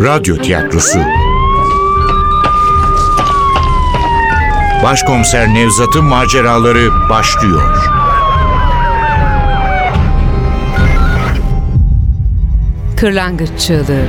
[0.00, 0.98] Radyo Tiyatrosu
[4.82, 7.90] Başkomiser Nevzat'ın maceraları başlıyor.
[12.96, 14.04] Kırlangıç Çığlığı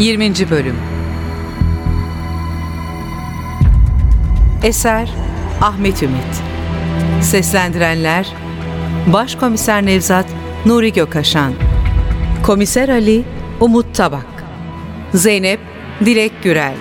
[0.00, 0.50] 20.
[0.50, 0.76] Bölüm
[4.62, 5.10] Eser
[5.62, 6.42] Ahmet Ümit
[7.20, 8.32] Seslendirenler
[9.12, 10.26] Başkomiser Nevzat
[10.66, 11.52] Nuri Gökaşan
[12.42, 14.44] Komiser Ali Umut Tabak
[15.14, 15.60] Zeynep
[16.04, 16.74] Dilek Gürel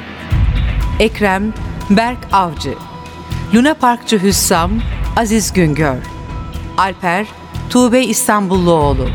[1.00, 1.54] Ekrem
[1.90, 2.74] Berk Avcı
[3.54, 4.72] Luna Parkçı Hüssam
[5.18, 5.98] Aziz Güngör
[6.78, 7.28] Alper
[7.70, 9.10] Tuğbe İstanbulluoğlu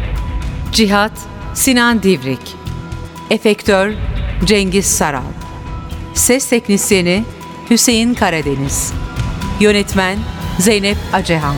[0.72, 1.12] Cihat
[1.54, 2.56] Sinan Divrik
[3.30, 3.92] Efektör
[4.44, 5.32] Cengiz Saral
[6.14, 7.24] Ses Teknisyeni
[7.70, 8.92] Hüseyin Karadeniz
[9.60, 10.18] Yönetmen
[10.58, 11.56] Zeynep Acehan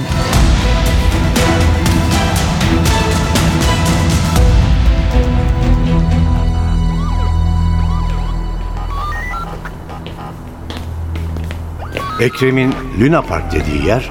[12.21, 14.11] Ekrem'in Luna Park dediği yer,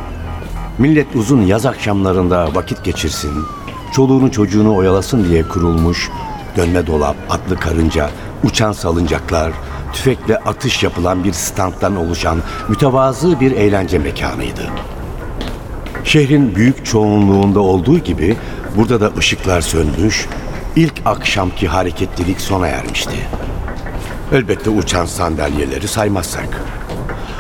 [0.78, 3.46] millet uzun yaz akşamlarında vakit geçirsin,
[3.94, 6.10] çoluğunu çocuğunu oyalasın diye kurulmuş
[6.58, 8.10] dönme dolap, atlı karınca,
[8.44, 9.52] uçan salıncaklar,
[9.94, 12.38] tüfekle atış yapılan bir standtan oluşan
[12.70, 14.70] mütevazı bir eğlence mekanıydı.
[16.04, 18.38] Şehrin büyük çoğunluğunda olduğu gibi
[18.78, 20.28] burada da ışıklar sönmüş,
[20.76, 23.16] ilk akşamki hareketlilik sona ermişti.
[24.32, 26.81] Elbette uçan sandalyeleri saymazsak.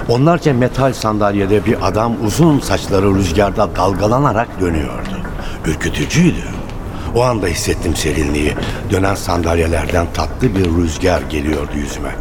[0.09, 5.09] Onlarca metal sandalyede bir adam uzun saçları rüzgarda dalgalanarak dönüyordu.
[5.65, 6.43] Ürkütücüydü.
[7.15, 8.53] O anda hissettim serinliği.
[8.91, 12.15] Dönen sandalyelerden tatlı bir rüzgar geliyordu yüzüme.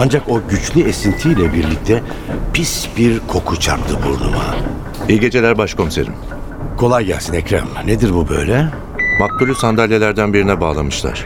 [0.00, 2.02] Ancak o güçlü esintiyle birlikte
[2.52, 4.44] pis bir koku çarptı burnuma.
[5.08, 6.12] İyi geceler başkomiserim.
[6.76, 7.66] Kolay gelsin Ekrem.
[7.86, 8.66] Nedir bu böyle?
[9.20, 11.24] Maktulü sandalyelerden birine bağlamışlar.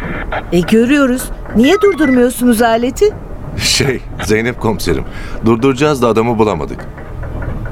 [0.52, 1.22] E görüyoruz.
[1.56, 3.14] Niye durdurmuyorsunuz aleti?
[3.62, 5.04] Şey, Zeynep komiserim.
[5.44, 6.86] Durduracağız da adamı bulamadık.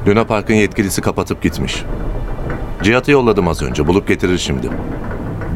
[0.08, 1.82] Luna Park'ın yetkilisi kapatıp gitmiş.
[2.82, 3.86] Cihat'ı yolladım az önce.
[3.86, 4.70] Bulup getirir şimdi.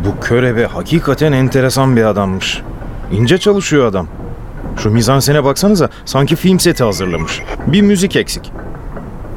[0.05, 2.63] Bu körebe hakikaten enteresan bir adammış.
[3.13, 4.07] İnce çalışıyor adam.
[4.77, 7.43] Şu mizansene baksanıza sanki film seti hazırlamış.
[7.67, 8.53] Bir müzik eksik.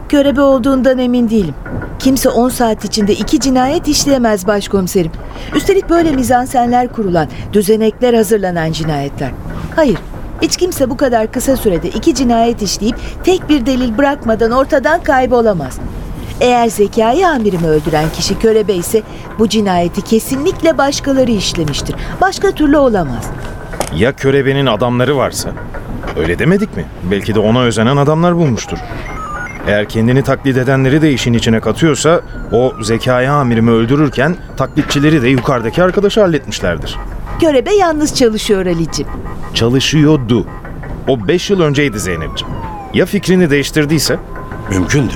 [0.09, 1.55] Görebe olduğundan emin değilim.
[1.99, 5.11] Kimse 10 saat içinde iki cinayet işleyemez başkomiserim.
[5.55, 9.31] Üstelik böyle mizansenler kurulan, düzenekler hazırlanan cinayetler.
[9.75, 9.97] Hayır,
[10.43, 15.79] hiç kimse bu kadar kısa sürede iki cinayet işleyip tek bir delil bırakmadan ortadan kaybolamaz.
[16.41, 19.01] Eğer Zekai amirimi öldüren kişi körebe ise
[19.39, 21.95] bu cinayeti kesinlikle başkaları işlemiştir.
[22.21, 23.29] Başka türlü olamaz.
[23.95, 25.49] Ya körebenin adamları varsa?
[26.17, 26.85] Öyle demedik mi?
[27.11, 28.77] Belki de ona özenen adamlar bulmuştur.
[29.67, 32.21] Eğer kendini taklit edenleri de işin içine katıyorsa
[32.51, 36.97] o Zekai amirimi öldürürken taklitçileri de yukarıdaki arkadaşı halletmişlerdir.
[37.39, 39.07] Körebe yalnız çalışıyor Ali'cim.
[39.53, 40.45] Çalışıyordu.
[41.07, 42.53] O 5 yıl önceydi Zeynep'ciğim.
[42.93, 44.19] Ya fikrini değiştirdiyse?
[44.69, 45.13] Mümkündü.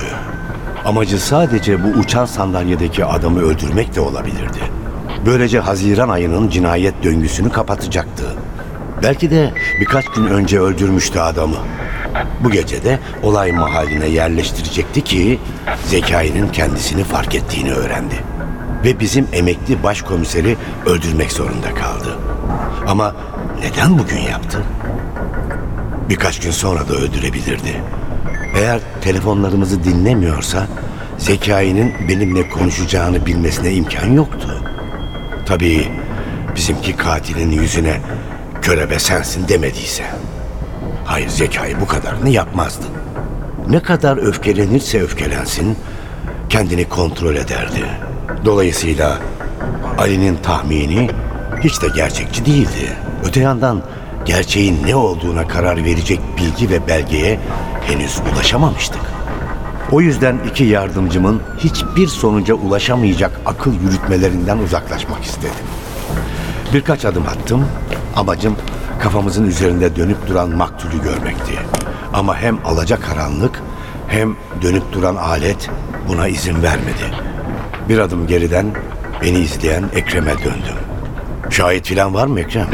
[0.84, 4.58] Amacı sadece bu uçan sandalyedeki adamı öldürmek de olabilirdi.
[5.26, 8.24] Böylece Haziran ayının cinayet döngüsünü kapatacaktı.
[9.02, 11.56] Belki de birkaç gün önce öldürmüştü adamı.
[12.44, 15.38] Bu gece de olay mahalline yerleştirecekti ki
[15.86, 18.14] Zekai'nin kendisini fark ettiğini öğrendi.
[18.84, 20.56] Ve bizim emekli başkomiseri
[20.86, 22.18] öldürmek zorunda kaldı.
[22.86, 23.14] Ama
[23.60, 24.62] neden bugün yaptı?
[26.08, 27.82] Birkaç gün sonra da öldürebilirdi.
[28.56, 30.66] Eğer telefonlarımızı dinlemiyorsa
[31.18, 34.64] Zekai'nin benimle konuşacağını bilmesine imkan yoktu.
[35.46, 35.88] Tabii
[36.56, 38.00] bizimki katilin yüzüne
[38.62, 40.04] körebe sensin demediyse.
[41.04, 42.84] Hayır Zekai bu kadarını yapmazdı.
[43.68, 45.76] Ne kadar öfkelenirse öfkelensin
[46.48, 47.84] kendini kontrol ederdi.
[48.44, 49.18] Dolayısıyla
[49.98, 51.10] Ali'nin tahmini
[51.60, 52.96] hiç de gerçekçi değildi.
[53.24, 53.82] Öte yandan
[54.24, 57.40] gerçeğin ne olduğuna karar verecek bilgi ve belgeye
[57.86, 59.00] henüz ulaşamamıştık.
[59.92, 65.66] O yüzden iki yardımcımın hiçbir sonuca ulaşamayacak akıl yürütmelerinden uzaklaşmak istedim.
[66.74, 67.66] Birkaç adım attım.
[68.16, 68.56] Amacım
[69.02, 71.52] kafamızın üzerinde dönüp duran maktulü görmekti.
[72.12, 73.62] Ama hem alacakaranlık
[74.08, 75.70] hem dönüp duran alet
[76.08, 77.14] buna izin vermedi.
[77.88, 78.66] Bir adım geriden
[79.22, 80.76] beni izleyen Ekrem'e döndüm.
[81.50, 82.66] Şahit filan var mı Ekrem?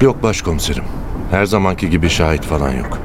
[0.00, 0.84] Yok başkomiserim.
[1.30, 2.98] Her zamanki gibi şahit falan yok.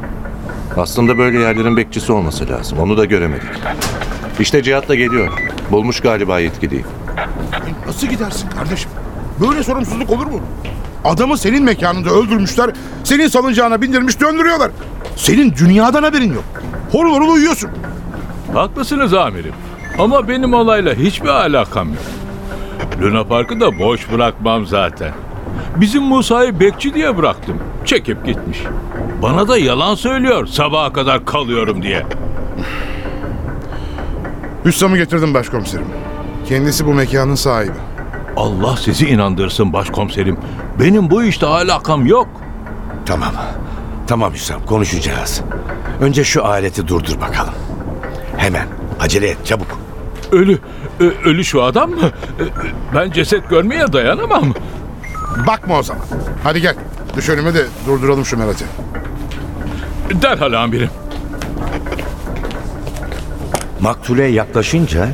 [0.78, 2.80] Aslında böyle yerlerin bekçisi olması lazım.
[2.80, 3.50] Onu da göremedik.
[4.40, 5.30] İşte Cihat da geliyor.
[5.72, 6.86] Bulmuş galiba yetkiliyi.
[7.88, 8.90] Nasıl gidersin kardeşim?
[9.48, 10.40] Böyle sorumsuzluk olur mu?
[11.06, 12.70] Adamı senin mekanında öldürmüşler,
[13.04, 14.72] senin salıncağına bindirmiş döndürüyorlar.
[15.16, 16.44] Senin dünyadan haberin yok.
[16.92, 17.70] Horul horul uyuyorsun.
[18.54, 19.54] Haklısınız amirim.
[20.00, 22.04] Ama benim olayla hiçbir alakam yok.
[23.02, 25.12] Luna Park'ı da boş bırakmam zaten.
[25.76, 27.58] Bizim Musa'yı bekçi diye bıraktım.
[27.86, 28.60] Çekip gitmiş.
[29.22, 32.06] Bana da yalan söylüyor sabaha kadar kalıyorum diye.
[34.66, 35.86] Hüssam'ı getirdim başkomiserim.
[36.48, 37.72] Kendisi bu mekanın sahibi.
[38.38, 40.38] Allah sizi inandırsın başkomiserim.
[40.80, 42.28] Benim bu işte alakam yok.
[43.06, 43.34] Tamam.
[44.08, 45.42] Tamam Hüsam konuşacağız.
[46.02, 47.54] Önce şu aleti durdur bakalım.
[48.38, 48.68] Hemen.
[49.00, 49.81] Acele et çabuk.
[50.32, 50.60] Ölü,
[51.26, 52.12] ölü şu adam mı?
[52.96, 54.54] Ben ceset görmeye dayanamam.
[55.48, 56.04] Bakma o zaman.
[56.44, 56.76] Hadi gel.
[57.16, 58.66] Düş önüme de durduralım şu Merat'ı.
[60.22, 60.90] Derhal amirim.
[63.80, 65.10] Maktule yaklaşınca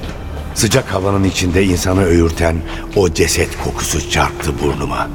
[0.56, 2.56] sıcak havanın içinde insanı öğürten
[2.96, 5.08] o ceset kokusu çarptı burnuma.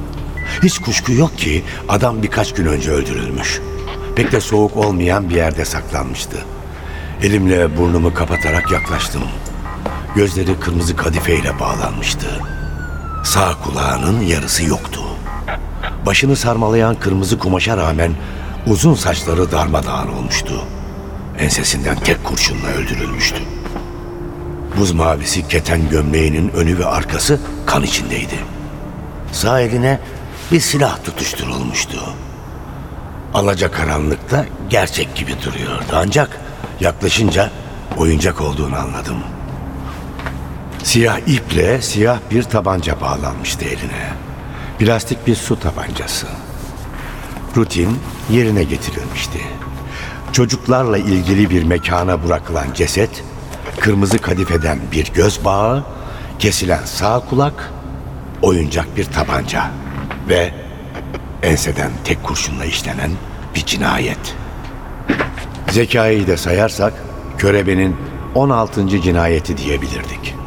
[0.63, 3.61] Hiç kuşku yok ki adam birkaç gün önce öldürülmüş.
[4.17, 6.37] Pek de soğuk olmayan bir yerde saklanmıştı.
[7.23, 9.23] Elimle burnumu kapatarak yaklaştım.
[10.17, 12.27] Gözleri kırmızı kadifeyle bağlanmıştı.
[13.25, 15.01] Sağ kulağının yarısı yoktu.
[16.07, 18.13] Başını sarmalayan kırmızı kumaşa rağmen
[18.67, 20.65] uzun saçları darmadağın olmuştu.
[21.39, 23.43] Ensesinden tek kurşunla öldürülmüştü.
[24.79, 28.39] Buz mavisi keten gömleğinin önü ve arkası kan içindeydi.
[29.33, 30.01] Sağ eline
[30.53, 31.99] bir silah tutuşturulmuştu.
[33.35, 36.41] Alacakaranlıkta gerçek gibi duruyordu ancak
[36.81, 37.51] yaklaşınca
[37.99, 39.17] oyuncak olduğunu anladım.
[40.83, 44.13] Siyah iple siyah bir tabanca bağlanmıştı eline.
[44.79, 46.27] Plastik bir su tabancası.
[47.57, 47.99] Rutin
[48.31, 49.39] yerine getirilmişti.
[50.33, 53.25] Çocuklarla ilgili bir mekana bırakılan ceset,
[53.81, 55.85] kırmızı kadifeden bir göz bağı,
[56.39, 57.73] kesilen sağ kulak,
[58.43, 59.71] oyuncak bir tabanca
[60.29, 60.55] ve
[61.43, 63.11] enseden tek kurşunla işlenen
[63.55, 64.35] bir cinayet.
[65.71, 66.93] Zekayı da sayarsak
[67.39, 67.97] körebenin
[68.35, 68.89] 16.
[68.89, 70.42] cinayeti diyebilirdik.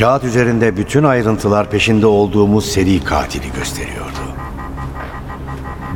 [0.00, 4.18] Kağıt üzerinde bütün ayrıntılar peşinde olduğumuz seri katili gösteriyordu.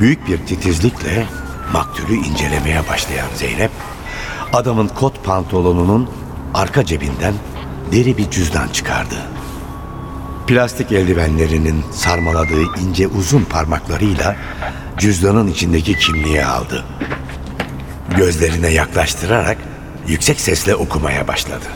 [0.00, 1.26] Büyük bir titizlikle
[1.72, 3.70] maktulü incelemeye başlayan Zeynep,
[4.52, 6.10] adamın kot pantolonunun
[6.54, 7.34] arka cebinden
[7.92, 9.14] deri bir cüzdan çıkardı.
[10.46, 14.36] Plastik eldivenlerinin sarmaladığı ince uzun parmaklarıyla
[14.98, 16.84] cüzdanın içindeki kimliği aldı.
[18.16, 19.58] Gözlerine yaklaştırarak
[20.06, 21.66] yüksek sesle okumaya başladı.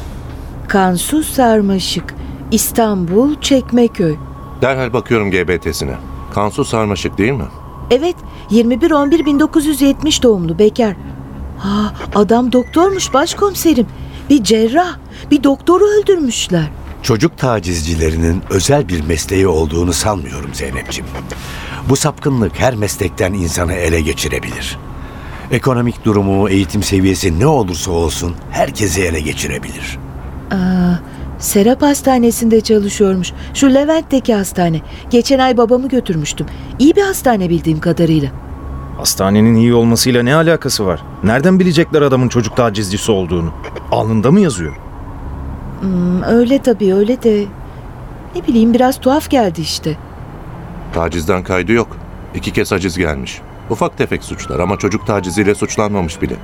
[0.69, 2.15] Kansu Sarmaşık,
[2.51, 4.17] İstanbul, Çekmeköy.
[4.63, 5.95] Derhal bakıyorum GBT'sine.
[6.35, 7.45] Kansu sarmaşık değil mi?
[7.91, 8.17] Evet,
[8.51, 10.97] 21-11-1970 doğumlu bekar.
[11.59, 13.87] Ha, adam doktormuş başkomiserim.
[14.31, 14.97] Bir cerrah,
[15.31, 16.69] bir doktoru öldürmüşler.
[17.03, 21.11] Çocuk tacizcilerinin özel bir mesleği olduğunu sanmıyorum Zeynep'ciğim.
[21.89, 24.79] Bu sapkınlık her meslekten insanı ele geçirebilir.
[25.51, 29.99] Ekonomik durumu, eğitim seviyesi ne olursa olsun herkesi ele geçirebilir.
[31.39, 33.33] Serap Hastanesi'nde çalışıyormuş.
[33.55, 34.81] Şu Levent'teki hastane.
[35.11, 36.47] Geçen ay babamı götürmüştüm.
[36.79, 38.31] İyi bir hastane bildiğim kadarıyla.
[38.99, 41.03] Hastanenin iyi olmasıyla ne alakası var?
[41.25, 43.53] Nereden bilecekler adamın çocuk tacizcisi olduğunu?
[43.93, 44.77] Alnında mı yazıyor?
[45.81, 47.45] Hmm, öyle tabii öyle de...
[48.35, 49.97] Ne bileyim biraz tuhaf geldi işte.
[50.95, 51.97] Tacizden kaydı yok.
[52.35, 53.41] İki kez haciz gelmiş.
[53.71, 56.37] Ufak tefek suçlar ama çocuk taciziyle suçlanmamış bile.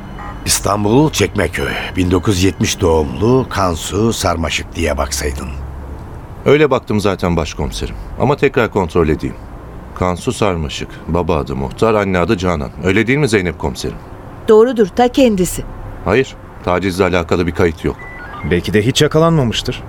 [0.47, 5.49] İstanbul Çekmeköy, 1970 doğumlu Kansu Sarmaşık diye baksaydın.
[6.47, 7.95] Öyle baktım zaten başkomiserim.
[8.21, 9.37] Ama tekrar kontrol edeyim.
[9.95, 10.89] Kansu Sarmaşık.
[11.09, 12.71] Baba adı Muhtar, anne adı Canan.
[12.85, 13.97] Öyle değil mi Zeynep komiserim?
[14.49, 15.63] Doğrudur ta kendisi.
[16.05, 17.97] Hayır, tacizle alakalı bir kayıt yok.
[18.51, 19.83] Belki de hiç yakalanmamıştır.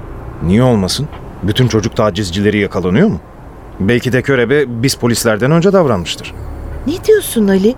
[0.44, 1.08] Niye olmasın?
[1.44, 3.20] Bütün çocuk tacizcileri yakalanıyor mu?
[3.80, 6.34] Belki de körebe biz polislerden önce davranmıştır.
[6.88, 7.76] Ne diyorsun Ali?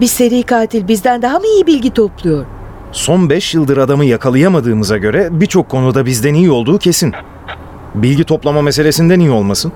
[0.00, 2.44] Bir seri katil bizden daha mı iyi bilgi topluyor?
[2.92, 7.12] Son 5 yıldır adamı yakalayamadığımıza göre birçok konuda bizden iyi olduğu kesin.
[7.94, 9.72] Bilgi toplama meselesinden iyi olmasın?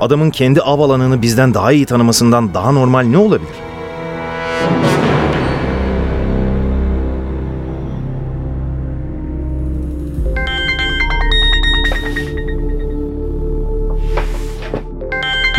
[0.00, 3.54] Adamın kendi av alanını bizden daha iyi tanımasından daha normal ne olabilir?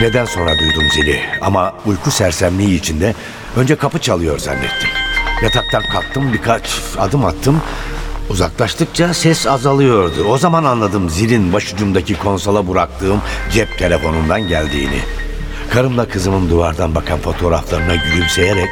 [0.03, 3.13] Neden sonra duydum zili ama uyku sersemliği içinde
[3.57, 4.89] önce kapı çalıyor zannettim.
[5.43, 7.61] Yataktan kalktım birkaç adım attım.
[8.29, 10.23] Uzaklaştıkça ses azalıyordu.
[10.29, 14.99] O zaman anladım zilin başucumdaki konsola bıraktığım cep telefonundan geldiğini.
[15.73, 18.69] Karımla kızımın duvardan bakan fotoğraflarına gülümseyerek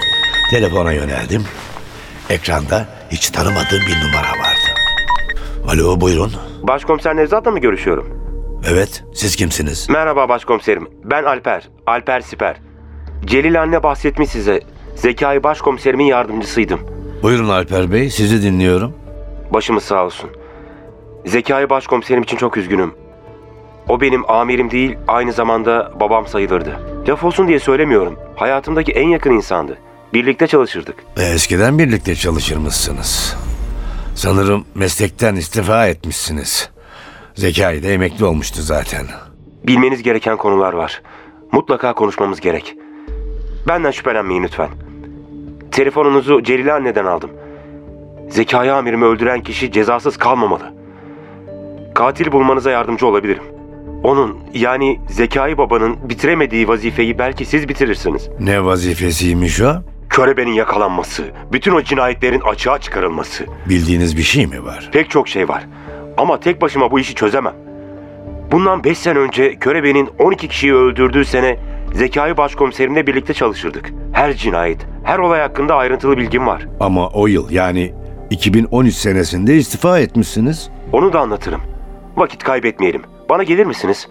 [0.52, 1.44] telefona yöneldim.
[2.30, 4.70] Ekranda hiç tanımadığım bir numara vardı.
[5.68, 6.32] Alo buyurun.
[6.64, 8.21] Başkomiser Nevzat'la mı görüşüyorum?
[8.68, 9.90] Evet siz kimsiniz?
[9.90, 10.88] Merhaba başkomiserim.
[11.04, 11.70] Ben Alper.
[11.88, 12.56] Alper Siper.
[13.26, 14.60] Celil anne bahsetmiş size.
[14.96, 16.80] Zekai başkomiserimin yardımcısıydım.
[17.24, 18.94] Buyurun Alper Bey sizi dinliyorum.
[19.54, 20.30] Başımız sağ olsun.
[21.26, 22.94] Zekai başkomiserim için çok üzgünüm.
[23.90, 26.80] O benim amirim değil, aynı zamanda babam sayılırdı.
[27.08, 28.20] Laf olsun diye söylemiyorum.
[28.36, 29.78] Hayatımdaki en yakın insandı.
[30.14, 30.96] Birlikte çalışırdık.
[31.18, 33.36] E, Eskiden birlikte çalışırmışsınız.
[34.16, 36.70] Sanırım meslekten istifa etmişsiniz.
[37.42, 39.06] Zekai de emekli olmuştu zaten.
[39.68, 41.02] Bilmeniz gereken konular var.
[41.52, 42.76] Mutlaka konuşmamız gerek.
[43.68, 44.70] Benden şüphelenmeyin lütfen.
[45.72, 47.30] Telefonunuzu Celile anneden aldım.
[48.30, 50.74] Zekai amirimi öldüren kişi cezasız kalmamalı.
[51.96, 53.44] Katil bulmanıza yardımcı olabilirim.
[54.04, 58.30] Onun yani Zekai babanın bitiremediği vazifeyi belki siz bitirirsiniz.
[58.40, 59.74] Ne vazifesiymiş o?
[60.10, 63.46] Körebenin yakalanması, bütün o cinayetlerin açığa çıkarılması.
[63.70, 64.90] Bildiğiniz bir şey mi var?
[64.94, 65.68] Pek çok şey var.
[66.18, 67.54] Ama tek başıma bu işi çözemem.
[68.52, 71.58] Bundan 5 sene önce Körebe'nin 12 kişiyi öldürdüğü sene
[71.94, 73.94] Zekai Başkomiserimle birlikte çalışırdık.
[74.14, 76.68] Her cinayet, her olay hakkında ayrıntılı bilgim var.
[76.80, 77.94] Ama o yıl yani
[78.30, 80.70] 2013 senesinde istifa etmişsiniz.
[80.94, 81.62] Onu da anlatırım.
[82.18, 83.02] Vakit kaybetmeyelim.
[83.30, 84.08] Bana gelir misiniz?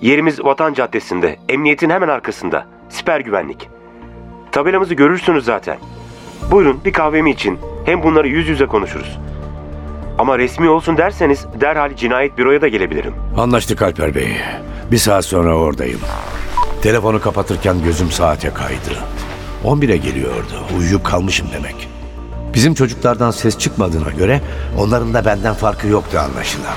[0.00, 2.66] Yerimiz Vatan Caddesi'nde, emniyetin hemen arkasında.
[2.88, 3.68] Siper güvenlik.
[4.52, 5.76] Tabelamızı görürsünüz zaten.
[6.50, 7.58] Buyurun bir kahvemi için.
[7.84, 9.18] Hem bunları yüz yüze konuşuruz.
[10.18, 13.14] Ama resmi olsun derseniz derhal cinayet büroya da gelebilirim.
[13.36, 14.28] Anlaştık Alper Bey.
[14.90, 16.00] Bir saat sonra oradayım.
[16.82, 18.98] Telefonu kapatırken gözüm saate kaydı.
[19.64, 20.54] 11'e geliyordu.
[20.78, 21.88] Uyuyup kalmışım demek.
[22.54, 24.40] Bizim çocuklardan ses çıkmadığına göre
[24.78, 26.74] onların da benden farkı yoktu anlaşılan.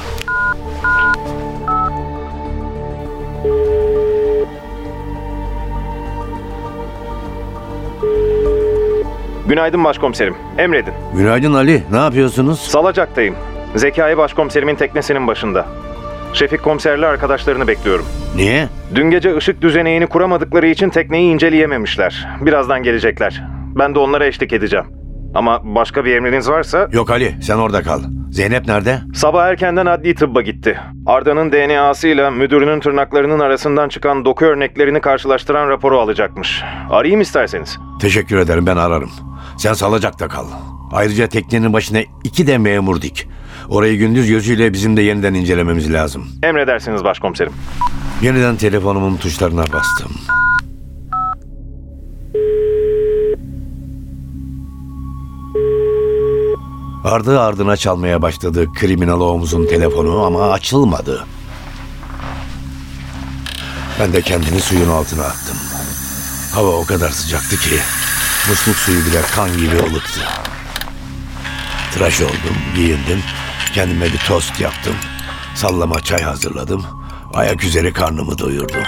[9.49, 10.35] Günaydın başkomiserim.
[10.57, 10.93] Emredin.
[11.15, 11.83] Günaydın Ali.
[11.91, 12.59] Ne yapıyorsunuz?
[12.59, 13.35] Salacak'tayım.
[13.75, 15.65] Zekai başkomiserimin teknesinin başında.
[16.33, 18.05] Şefik komiserle arkadaşlarını bekliyorum.
[18.35, 18.67] Niye?
[18.95, 22.27] Dün gece ışık düzeneğini kuramadıkları için tekneyi inceleyememişler.
[22.41, 23.43] Birazdan gelecekler.
[23.79, 24.85] Ben de onlara eşlik edeceğim.
[25.35, 27.99] Ama başka bir emriniz varsa Yok Ali sen orada kal.
[28.31, 28.99] Zeynep nerede?
[29.13, 30.79] sabah erkenden adli tıbba gitti.
[31.05, 36.63] Arda'nın DNA'sıyla müdürünün tırnaklarının arasından çıkan doku örneklerini karşılaştıran raporu alacakmış.
[36.89, 37.77] Arayayım isterseniz.
[38.01, 39.09] Teşekkür ederim ben ararım.
[39.59, 40.45] Sen salacakta kal.
[40.91, 43.27] Ayrıca teknenin başına iki de memur dik.
[43.69, 46.27] Orayı gündüz gözüyle bizim de yeniden incelememiz lazım.
[46.43, 47.53] Emredersiniz başkomiserim.
[48.21, 50.11] Yeniden telefonumun tuşlarına bastım.
[57.03, 61.25] Ardı ardına çalmaya başladı kriminalomuzun telefonu ama açılmadı.
[63.99, 65.57] Ben de kendini suyun altına attım.
[66.53, 67.75] Hava o kadar sıcaktı ki
[68.47, 70.21] musluk suyu bile kan gibi ılıktı.
[71.93, 73.23] Tıraş oldum, giyindim,
[73.73, 74.95] kendime bir tost yaptım.
[75.55, 76.85] Sallama çay hazırladım.
[77.33, 78.83] Ayak üzeri karnımı doyurdum.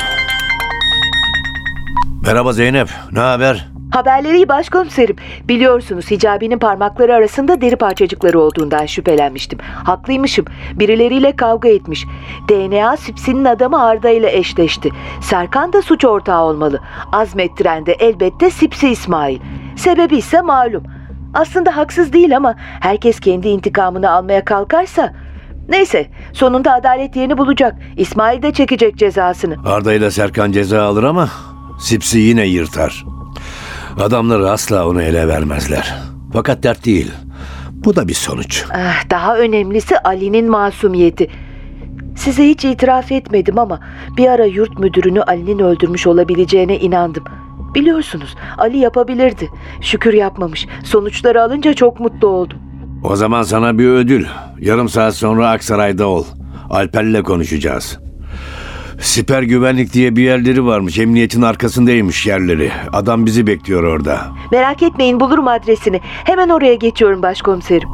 [2.21, 3.70] Merhaba Zeynep, ne haber?
[3.91, 5.15] Haberleri başkomiserim.
[5.47, 9.59] Biliyorsunuz Hicabi'nin parmakları arasında deri parçacıkları olduğundan şüphelenmiştim.
[9.83, 10.45] Haklıymışım.
[10.73, 12.05] Birileriyle kavga etmiş.
[12.49, 14.89] DNA Sipsi'nin adamı Arda ile eşleşti.
[15.21, 16.79] Serkan da suç ortağı olmalı.
[17.11, 19.39] Azmettiren de elbette Sipsi İsmail.
[19.75, 20.83] Sebebi ise malum.
[21.33, 25.13] Aslında haksız değil ama herkes kendi intikamını almaya kalkarsa...
[25.69, 27.75] Neyse sonunda adalet yerini bulacak.
[27.97, 29.55] İsmail de çekecek cezasını.
[29.65, 31.29] Arda ile Serkan ceza alır ama
[31.79, 33.05] Sipsi yine yırtar.
[33.99, 35.93] Adamları asla onu ele vermezler.
[36.33, 37.11] Fakat dert değil.
[37.71, 38.63] Bu da bir sonuç.
[38.73, 41.27] Ah, Daha önemlisi Ali'nin masumiyeti.
[42.15, 43.79] Size hiç itiraf etmedim ama
[44.17, 47.23] bir ara yurt müdürünü Ali'nin öldürmüş olabileceğine inandım.
[47.75, 49.49] Biliyorsunuz Ali yapabilirdi.
[49.81, 50.67] Şükür yapmamış.
[50.83, 52.57] Sonuçları alınca çok mutlu oldum.
[53.03, 54.25] O zaman sana bir ödül.
[54.59, 56.25] Yarım saat sonra Aksaray'da ol.
[56.69, 57.99] Alper'le konuşacağız.
[59.01, 60.99] Siper güvenlik diye bir yerleri varmış.
[60.99, 62.71] Emniyetin arkasındaymış yerleri.
[62.93, 64.27] Adam bizi bekliyor orada.
[64.51, 66.01] Merak etmeyin bulurum adresini.
[66.03, 67.89] Hemen oraya geçiyorum başkomiserim.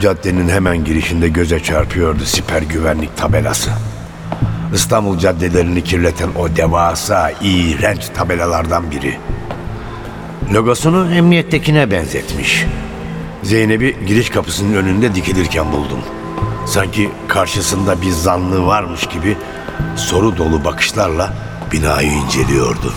[0.00, 3.70] Caddenin hemen girişinde göze çarpıyordu siper güvenlik tabelası.
[4.74, 9.16] İstanbul caddelerini kirleten o devasa, iğrenç tabelalardan biri.
[10.54, 12.66] Logosunu emniyettekine benzetmiş.
[13.42, 15.98] Zeynep'i giriş kapısının önünde dikilirken buldum.
[16.66, 19.36] Sanki karşısında bir zanlı varmış gibi
[19.96, 21.32] soru dolu bakışlarla
[21.72, 22.92] binayı inceliyordu.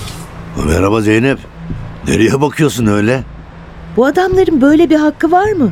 [0.68, 1.40] Merhaba Zeynep.
[2.08, 3.24] Nereye bakıyorsun öyle?
[3.98, 5.72] Bu adamların böyle bir hakkı var mı?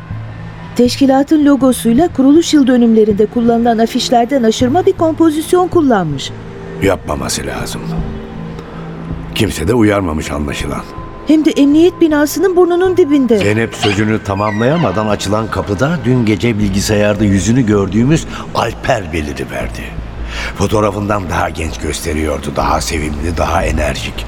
[0.76, 6.32] Teşkilatın logosuyla kuruluş yıl dönümlerinde kullanılan afişlerden aşırma bir kompozisyon kullanmış.
[6.84, 7.82] Yapmaması lazım.
[9.36, 10.84] Kimse de uyarmamış anlaşılan.
[11.28, 13.38] Hem de emniyet binasının burnunun dibinde.
[13.38, 18.26] Zeynep sözünü tamamlayamadan açılan kapıda dün gece bilgisayarda yüzünü gördüğümüz
[18.56, 19.84] Alper beliriverdi.
[20.58, 24.26] Fotoğrafından daha genç gösteriyordu, daha sevimli, daha enerjik.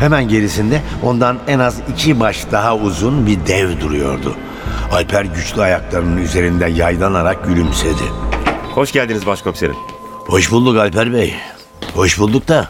[0.00, 4.34] Hemen gerisinde ondan en az iki baş daha uzun bir dev duruyordu.
[4.92, 8.04] Alper güçlü ayaklarının üzerinden yaylanarak gülümsedi.
[8.74, 9.76] Hoş geldiniz başkomiserim.
[10.26, 11.34] Hoş bulduk Alper Bey.
[11.94, 12.68] Hoş bulduk da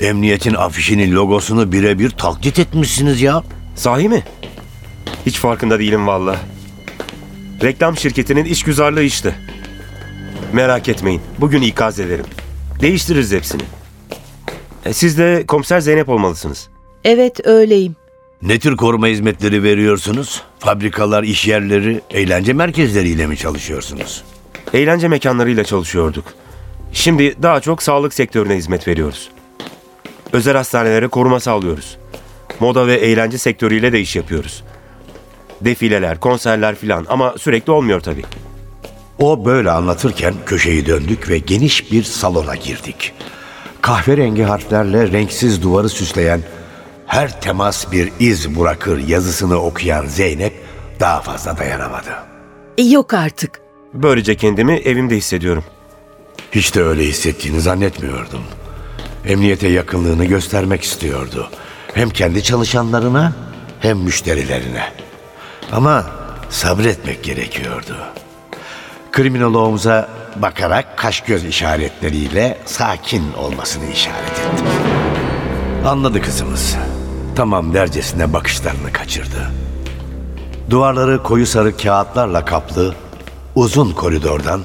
[0.00, 3.42] emniyetin afişinin logosunu birebir taklit etmişsiniz ya.
[3.74, 4.24] Sahi mi?
[5.26, 6.36] Hiç farkında değilim valla.
[7.62, 9.34] Reklam şirketinin işgüzarlığı işte.
[10.52, 11.20] Merak etmeyin.
[11.38, 12.24] Bugün ikaz ederim.
[12.80, 13.62] Değiştiririz hepsini.
[14.84, 16.68] E, Siz de komiser Zeynep olmalısınız.
[17.04, 17.96] Evet öyleyim.
[18.42, 20.42] Ne tür koruma hizmetleri veriyorsunuz?
[20.58, 24.24] Fabrikalar, iş yerleri, eğlence merkezleriyle mi çalışıyorsunuz?
[24.74, 26.24] Eğlence mekanlarıyla çalışıyorduk.
[26.92, 29.30] Şimdi daha çok sağlık sektörüne hizmet veriyoruz.
[30.32, 31.96] Özel hastanelere koruma sağlıyoruz.
[32.60, 34.64] Moda ve eğlence sektörüyle de iş yapıyoruz.
[35.60, 38.24] Defileler, konserler filan ama sürekli olmuyor tabii.
[39.18, 43.12] O böyle anlatırken köşeyi döndük ve geniş bir salona girdik.
[43.80, 46.42] Kahverengi harflerle renksiz duvarı süsleyen
[47.06, 50.52] her temas bir iz bırakır yazısını okuyan Zeynep
[51.00, 52.10] daha fazla dayanamadı.
[52.78, 53.60] Yok artık.
[53.94, 55.64] Böylece kendimi evimde hissediyorum.
[56.52, 58.42] Hiç de öyle hissettiğini zannetmiyordum.
[59.26, 61.50] Emniyete yakınlığını göstermek istiyordu.
[61.94, 63.32] Hem kendi çalışanlarına
[63.80, 64.92] hem müşterilerine.
[65.72, 66.06] Ama
[66.50, 67.96] sabretmek gerekiyordu.
[69.12, 74.66] Kriminoloğumuza bakarak kaş göz işaretleriyle sakin olmasını işaret ettim.
[75.86, 76.76] Anladı kızımız.
[77.36, 79.50] Tamam dercesine bakışlarını kaçırdı.
[80.70, 82.94] Duvarları koyu sarı kağıtlarla kaplı
[83.54, 84.62] uzun koridordan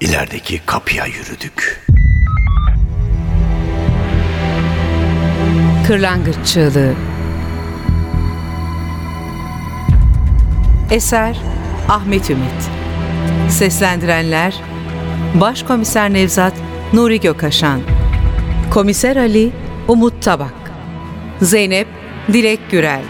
[0.00, 1.83] ilerideki kapıya yürüdük.
[5.86, 6.94] Kırlangıç Çığlığı.
[10.90, 11.36] Eser
[11.88, 12.70] Ahmet Ümit.
[13.48, 14.54] Seslendirenler
[15.34, 16.52] Başkomiser Nevzat
[16.92, 17.80] Nuri Gökaşan
[18.70, 19.52] Komiser Ali
[19.88, 20.54] Umut Tabak.
[21.42, 21.88] Zeynep
[22.32, 23.02] Dilek Gürel.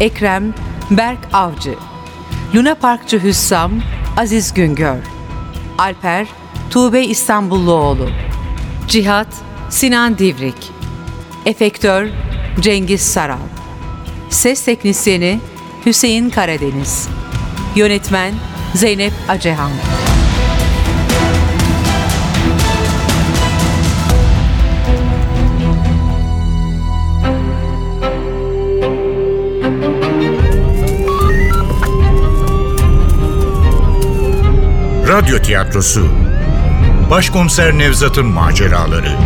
[0.00, 0.54] Ekrem
[0.90, 1.74] Berk Avcı.
[2.54, 3.72] Luna Parkçı Hüssam
[4.16, 4.98] Aziz Güngör.
[5.78, 6.26] Alper
[6.70, 8.08] Tuğbe İstanbulluoğlu.
[8.88, 9.28] Cihat
[9.70, 10.75] Sinan Divrik
[11.46, 12.08] Efektör
[12.60, 13.38] Cengiz Saral.
[14.30, 15.40] Ses Teknisyeni
[15.86, 17.08] Hüseyin Karadeniz.
[17.76, 18.34] Yönetmen
[18.74, 19.70] Zeynep Acehan.
[35.08, 36.08] Radyo tiyatrosu.
[37.10, 39.25] Başkomiser Nevzat'ın maceraları